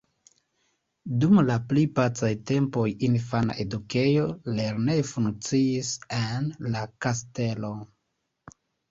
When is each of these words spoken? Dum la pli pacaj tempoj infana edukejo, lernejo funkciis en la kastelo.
Dum 1.23 1.39
la 1.47 1.55
pli 1.73 1.81
pacaj 1.97 2.29
tempoj 2.51 2.85
infana 3.07 3.57
edukejo, 3.63 4.23
lernejo 4.59 5.03
funkciis 5.09 5.91
en 6.21 6.49
la 6.77 6.81
kastelo. 7.07 7.71